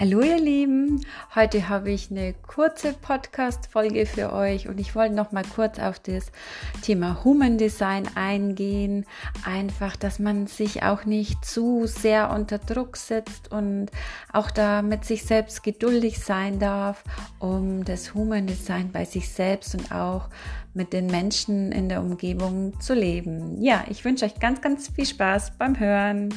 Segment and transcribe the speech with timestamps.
[0.00, 5.30] Hallo ihr Lieben, heute habe ich eine kurze Podcast-Folge für euch und ich wollte noch
[5.30, 6.32] mal kurz auf das
[6.80, 9.04] Thema Human Design eingehen.
[9.44, 13.90] Einfach, dass man sich auch nicht zu sehr unter Druck setzt und
[14.32, 17.04] auch da mit sich selbst geduldig sein darf,
[17.38, 20.30] um das Human Design bei sich selbst und auch
[20.72, 23.60] mit den Menschen in der Umgebung zu leben.
[23.60, 26.32] Ja, ich wünsche euch ganz, ganz viel Spaß beim Hören.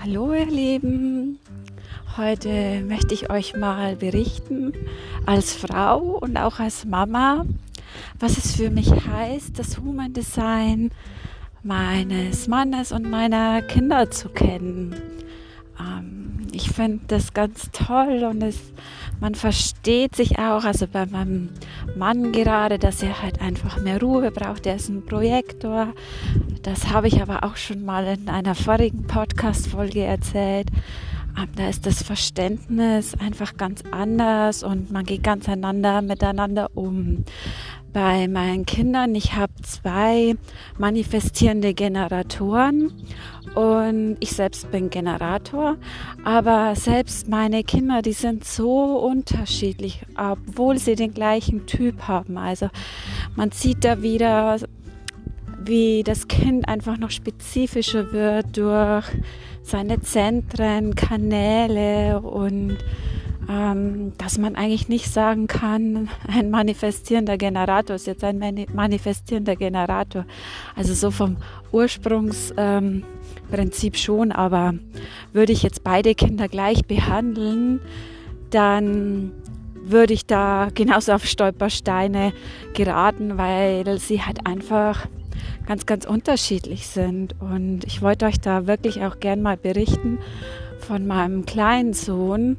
[0.00, 1.38] Hallo ihr Lieben,
[2.18, 4.74] heute möchte ich euch mal berichten
[5.24, 7.46] als Frau und auch als Mama,
[8.18, 10.90] was es für mich heißt, das Human Design
[11.62, 14.94] meines Mannes und meiner Kinder zu kennen.
[16.60, 18.58] Ich finde das ganz toll und es,
[19.20, 21.50] man versteht sich auch, also bei meinem
[21.96, 24.66] Mann gerade, dass er halt einfach mehr Ruhe braucht.
[24.66, 25.92] Er ist ein Projektor.
[26.64, 30.66] Das habe ich aber auch schon mal in einer vorigen Podcast-Folge erzählt.
[31.38, 37.24] Ähm, da ist das Verständnis einfach ganz anders und man geht ganz einander miteinander um
[37.92, 39.14] bei meinen Kindern.
[39.14, 40.36] Ich habe zwei
[40.78, 42.92] manifestierende Generatoren
[43.54, 45.76] und ich selbst bin Generator.
[46.24, 52.36] Aber selbst meine Kinder, die sind so unterschiedlich, obwohl sie den gleichen Typ haben.
[52.36, 52.68] Also
[53.36, 54.58] man sieht da wieder,
[55.64, 59.06] wie das Kind einfach noch spezifischer wird durch
[59.68, 62.78] seine Zentren, Kanäle und
[63.48, 70.24] ähm, dass man eigentlich nicht sagen kann, ein manifestierender Generator ist jetzt ein manifestierender Generator.
[70.76, 71.38] Also so vom
[71.72, 74.74] Ursprungsprinzip ähm, schon, aber
[75.32, 77.80] würde ich jetzt beide Kinder gleich behandeln,
[78.50, 79.32] dann
[79.74, 82.32] würde ich da genauso auf Stolpersteine
[82.74, 85.06] geraten, weil sie halt einfach
[85.66, 87.34] ganz, ganz unterschiedlich sind.
[87.40, 90.18] Und ich wollte euch da wirklich auch gern mal berichten
[90.80, 92.56] von meinem kleinen Sohn,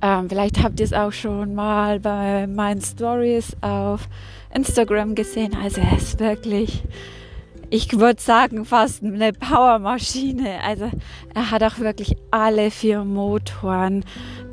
[0.00, 4.08] ähm, vielleicht habt ihr es auch schon mal bei meinen Stories auf
[4.54, 5.56] Instagram gesehen.
[5.60, 6.82] Also er ist wirklich,
[7.70, 10.60] ich würde sagen, fast eine Powermaschine.
[10.64, 10.90] Also
[11.34, 14.04] er hat auch wirklich alle vier Motoren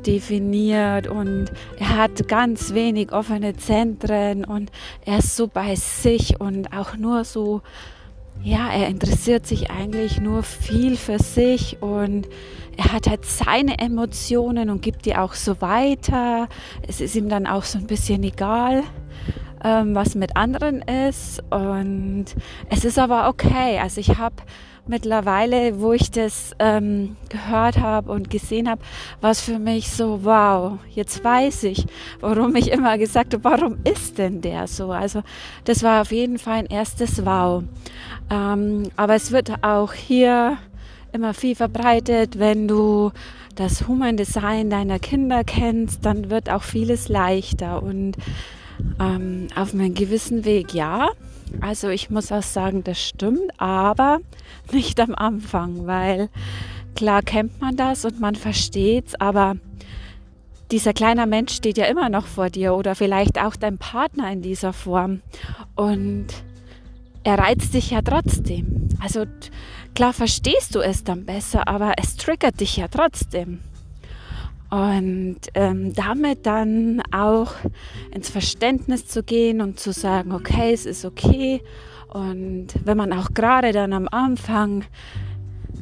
[0.06, 1.46] definiert und
[1.78, 4.70] er hat ganz wenig offene Zentren und
[5.04, 7.62] er ist so bei sich und auch nur so,
[8.42, 12.28] ja, er interessiert sich eigentlich nur viel für sich und
[12.76, 16.48] er hat halt seine Emotionen und gibt die auch so weiter.
[16.86, 18.82] Es ist ihm dann auch so ein bisschen egal,
[19.64, 21.42] ähm, was mit anderen ist.
[21.50, 22.26] Und
[22.70, 23.78] es ist aber okay.
[23.82, 24.36] Also ich habe
[24.88, 28.80] mittlerweile, wo ich das ähm, gehört habe und gesehen habe,
[29.20, 31.86] war es für mich so, wow, jetzt weiß ich,
[32.20, 34.92] warum ich immer gesagt habe, warum ist denn der so?
[34.92, 35.22] Also
[35.64, 37.64] das war auf jeden Fall ein erstes Wow.
[38.30, 40.58] Ähm, aber es wird auch hier
[41.12, 42.38] immer viel verbreitet.
[42.38, 43.10] Wenn du
[43.54, 48.16] das Human Design deiner Kinder kennst, dann wird auch vieles leichter und
[49.00, 51.08] ähm, auf einem gewissen Weg ja.
[51.60, 54.20] Also ich muss auch sagen, das stimmt, aber
[54.72, 56.28] nicht am Anfang, weil
[56.94, 59.56] klar kennt man das und man versteht es, aber
[60.70, 64.42] dieser kleine Mensch steht ja immer noch vor dir oder vielleicht auch dein Partner in
[64.42, 65.20] dieser Form
[65.76, 66.26] und
[67.22, 68.88] er reizt dich ja trotzdem.
[69.00, 69.26] Also
[69.96, 73.60] Klar verstehst du es dann besser, aber es triggert dich ja trotzdem.
[74.76, 77.52] Und ähm, damit dann auch
[78.14, 81.62] ins Verständnis zu gehen und zu sagen, okay, es ist okay.
[82.12, 84.84] Und wenn man auch gerade dann am Anfang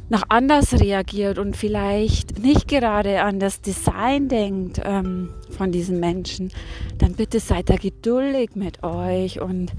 [0.07, 6.53] noch anders reagiert und vielleicht nicht gerade an das Design denkt ähm, von diesen Menschen,
[6.97, 9.73] dann bitte seid da geduldig mit euch und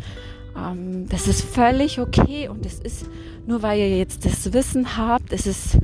[0.59, 3.07] ähm, das ist völlig okay und es ist
[3.47, 5.79] nur weil ihr jetzt das Wissen habt, es ist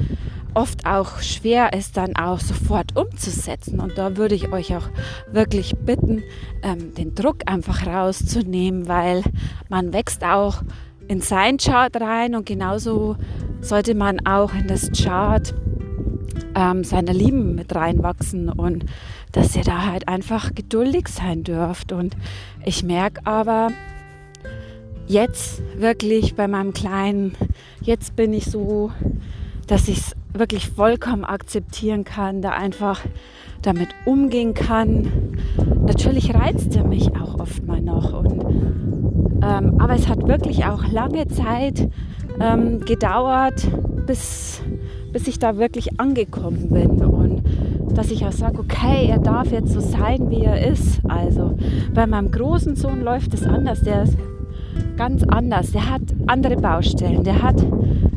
[0.54, 3.80] oft auch schwer, es dann auch sofort umzusetzen.
[3.80, 4.88] Und da würde ich euch auch
[5.30, 6.22] wirklich bitten,
[6.62, 9.22] ähm, den Druck einfach rauszunehmen, weil
[9.68, 10.62] man wächst auch
[11.08, 13.16] in sein Chart rein und genauso
[13.60, 15.54] sollte man auch in das Chart
[16.54, 18.86] ähm, seiner Lieben mit reinwachsen und
[19.32, 21.92] dass ihr da halt einfach geduldig sein dürft.
[21.92, 22.16] Und
[22.64, 23.70] ich merke aber,
[25.06, 27.36] jetzt wirklich bei meinem Kleinen,
[27.82, 28.90] jetzt bin ich so,
[29.66, 33.00] dass ich es wirklich vollkommen akzeptieren kann, da einfach
[33.62, 35.08] damit umgehen kann.
[35.86, 38.12] Natürlich reizt er mich auch oft mal noch.
[38.12, 38.44] Und,
[39.42, 41.88] ähm, aber es hat wirklich auch lange Zeit
[42.40, 43.68] ähm, gedauert,
[44.06, 44.62] bis,
[45.12, 47.04] bis ich da wirklich angekommen bin.
[47.04, 47.42] Und
[47.96, 51.00] dass ich auch sage, okay, er darf jetzt so sein, wie er ist.
[51.08, 51.56] Also
[51.94, 53.82] bei meinem großen Sohn läuft es anders.
[53.82, 54.16] Der ist
[54.96, 55.72] ganz anders.
[55.72, 57.22] Der hat andere Baustellen.
[57.22, 57.62] Der hat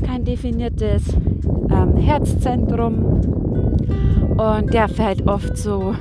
[0.06, 1.04] kein definiertes
[1.70, 3.22] ähm, Herzzentrum
[4.38, 5.96] und der fällt oft so,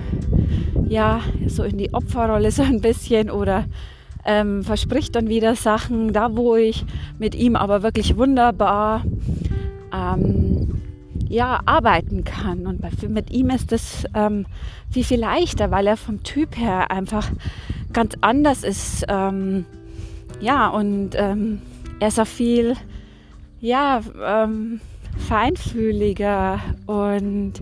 [0.89, 3.65] ja, so in die Opferrolle so ein bisschen oder
[4.25, 6.85] ähm, verspricht dann wieder Sachen, da wo ich
[7.19, 9.05] mit ihm aber wirklich wunderbar
[9.93, 10.83] ähm,
[11.29, 12.67] ja, arbeiten kann.
[12.67, 14.47] Und mit ihm ist es ähm,
[14.91, 17.31] viel, viel leichter, weil er vom Typ her einfach
[17.93, 19.05] ganz anders ist.
[19.09, 19.67] Ähm,
[20.41, 21.61] ja, und ähm,
[22.01, 22.75] er ist auch viel,
[23.61, 24.81] ja, ähm,
[25.19, 26.61] feinfühliger.
[26.87, 27.55] Und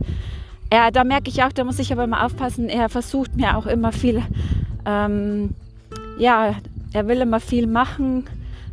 [0.71, 3.67] er, da merke ich auch, da muss ich aber immer aufpassen, er versucht mir auch
[3.67, 4.23] immer viel,
[4.87, 5.51] ähm,
[6.19, 6.57] ja,
[6.93, 8.25] er will immer viel machen,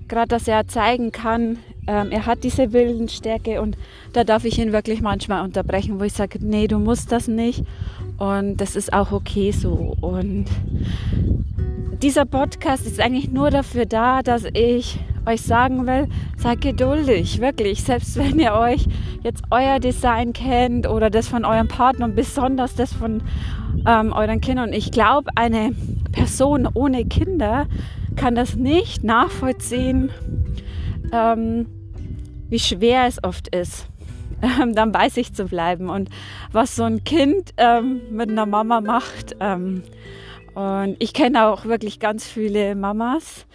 [0.08, 3.76] gerade dass er zeigen kann, ähm, er hat diese Willensstärke und
[4.14, 7.64] da darf ich ihn wirklich manchmal unterbrechen, wo ich sage, nee, du musst das nicht.
[8.20, 9.96] Und das ist auch okay so.
[10.02, 10.46] Und
[12.04, 15.00] dieser Podcast ist eigentlich nur dafür da, dass ich
[15.30, 17.84] euch sagen will, seid geduldig, wirklich.
[17.84, 18.88] Selbst wenn ihr euch
[19.24, 23.22] jetzt euer Design kennt oder das von eurem Partner und besonders das von
[23.88, 24.74] ähm, euren Kindern.
[24.74, 25.74] Ich glaube, eine
[26.12, 27.68] Person ohne Kinder
[28.16, 30.12] kann das nicht nachvollziehen,
[31.12, 31.68] ähm,
[32.50, 33.88] wie schwer es oft ist,
[34.42, 36.10] ähm, dann bei sich zu bleiben und
[36.52, 39.36] was so ein Kind ähm, mit einer Mama macht.
[39.40, 39.84] Ähm,
[40.56, 43.46] und ich kenne auch wirklich ganz viele Mamas,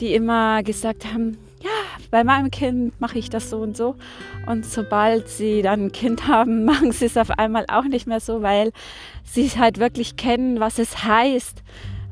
[0.00, 1.70] die immer gesagt haben, ja,
[2.10, 3.96] bei meinem Kind mache ich das so und so.
[4.46, 8.20] Und sobald sie dann ein Kind haben, machen sie es auf einmal auch nicht mehr
[8.20, 8.72] so, weil
[9.24, 11.62] sie halt wirklich kennen, was es heißt,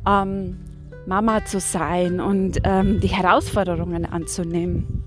[0.06, 0.58] ähm,
[1.06, 5.02] Mama zu sein und ähm, die Herausforderungen anzunehmen.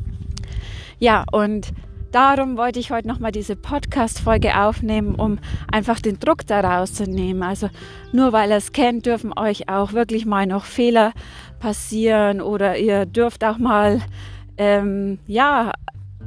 [1.00, 1.74] Ja, und
[2.16, 5.38] darum wollte ich heute nochmal diese Podcast-Folge aufnehmen, um
[5.70, 7.44] einfach den Druck daraus zu nehmen.
[7.44, 7.70] Also
[8.14, 11.12] nur weil ihr es kennt, dürfen euch auch wirklich mal noch Fehler
[11.60, 14.02] passieren oder ihr dürft auch mal,
[14.58, 15.74] ähm, ja,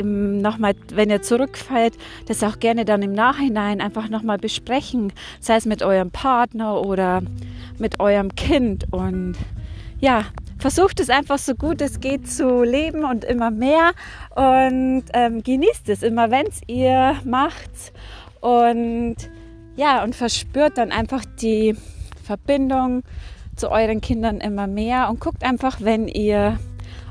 [0.03, 1.95] nochmal, wenn ihr zurückfällt,
[2.27, 7.23] das auch gerne dann im Nachhinein einfach nochmal besprechen, sei es mit eurem Partner oder
[7.79, 8.93] mit eurem Kind.
[8.93, 9.37] Und
[10.01, 10.25] ja,
[10.59, 13.93] versucht es einfach so gut es geht zu leben und immer mehr
[14.35, 17.93] und ähm, genießt es immer, wenn es ihr macht
[18.41, 19.17] und
[19.77, 21.77] ja, und verspürt dann einfach die
[22.25, 23.05] Verbindung
[23.55, 26.59] zu euren Kindern immer mehr und guckt einfach, wenn ihr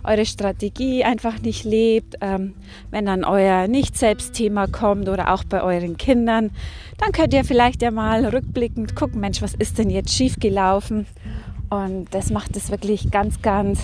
[0.03, 2.53] eure Strategie einfach nicht lebt, ähm,
[2.91, 6.51] wenn dann euer Nicht-Selbst-Thema kommt oder auch bei euren Kindern,
[6.97, 11.05] dann könnt ihr vielleicht ja mal rückblickend gucken, Mensch, was ist denn jetzt schiefgelaufen
[11.69, 13.81] und das macht es wirklich ganz, ganz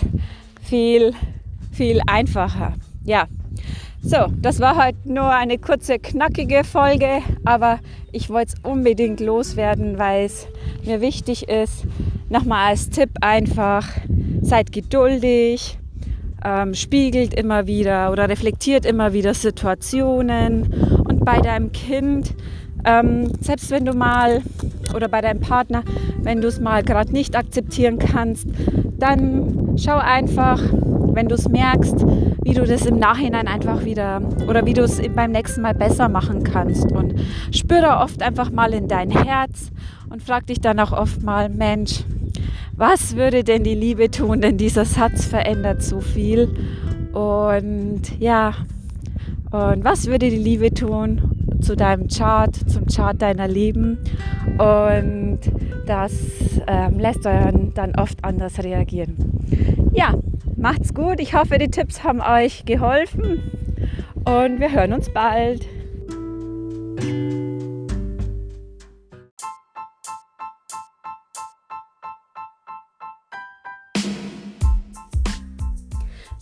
[0.62, 1.14] viel,
[1.72, 2.74] viel einfacher.
[3.04, 3.28] Ja,
[4.02, 7.80] so, das war heute nur eine kurze, knackige Folge, aber
[8.12, 10.48] ich wollte es unbedingt loswerden, weil es
[10.84, 11.86] mir wichtig ist.
[12.30, 13.88] Nochmal als Tipp einfach,
[14.42, 15.80] seid geduldig,
[16.44, 20.74] ähm, spiegelt immer wieder oder reflektiert immer wieder Situationen
[21.08, 22.36] und bei deinem Kind
[22.86, 24.42] ähm, selbst wenn du mal
[24.96, 25.84] oder bei deinem Partner,
[26.22, 28.48] wenn du es mal gerade nicht akzeptieren kannst,
[28.98, 30.62] dann schau einfach,
[31.14, 32.06] wenn du es merkst,
[32.44, 36.10] wie du das im Nachhinein einfach wieder oder wie du es beim nächsten Mal besser
[36.10, 36.92] machen kannst.
[36.92, 37.16] Und
[37.52, 39.72] spüre oft einfach mal in dein Herz
[40.10, 42.04] und frag dich dann auch oft mal, Mensch,
[42.76, 44.42] was würde denn die Liebe tun?
[44.42, 46.54] Denn dieser Satz verändert so viel.
[47.14, 48.54] Und ja,
[49.52, 51.33] und was würde die Liebe tun?
[51.64, 53.98] Zu deinem Chart, zum Chart deiner Leben.
[54.58, 55.40] Und
[55.86, 56.14] das
[56.68, 59.16] ähm, lässt euren dann oft anders reagieren.
[59.94, 60.14] Ja,
[60.56, 61.20] macht's gut.
[61.20, 63.42] Ich hoffe, die Tipps haben euch geholfen.
[64.26, 65.68] Und wir hören uns bald.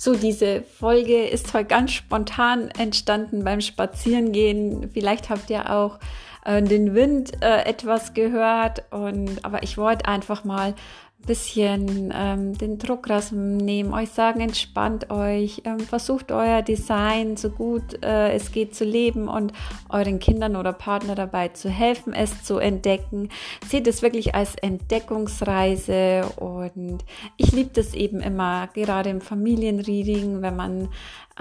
[0.03, 4.89] So, diese Folge ist heute ganz spontan entstanden beim Spazierengehen.
[4.91, 5.99] Vielleicht habt ihr auch
[6.43, 10.73] äh, den Wind äh, etwas gehört und aber ich wollte einfach mal
[11.21, 18.03] bisschen ähm, den Druck rausnehmen, euch sagen, entspannt euch, ähm, versucht euer Design so gut
[18.03, 19.53] äh, es geht zu leben und
[19.89, 23.29] euren Kindern oder Partner dabei zu helfen, es zu entdecken.
[23.67, 27.05] Seht es wirklich als Entdeckungsreise und
[27.37, 30.89] ich liebe das eben immer, gerade im Familienreading, wenn man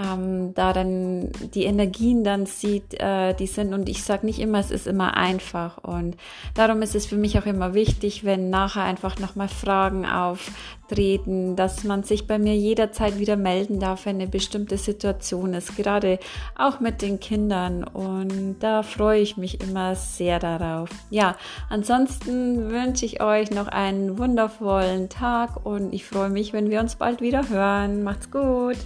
[0.01, 3.75] ähm, da dann die Energien dann sieht, äh, die sind.
[3.75, 5.79] Und ich sage nicht immer, es ist immer einfach.
[5.79, 6.17] Und
[6.55, 11.85] darum ist es für mich auch immer wichtig, wenn nachher einfach nochmal Fragen auftreten, dass
[11.85, 16.19] man sich bei mir jederzeit wieder melden darf, wenn eine bestimmte Situation ist, gerade
[16.57, 17.85] auch mit den Kindern.
[17.85, 20.89] Und da freue ich mich immer sehr darauf.
[21.11, 21.37] Ja,
[21.69, 26.97] ansonsten wünsche ich euch noch einen wundervollen Tag und ich freue mich, wenn wir uns
[26.97, 28.03] bald wieder hören.
[28.03, 28.77] Macht's gut!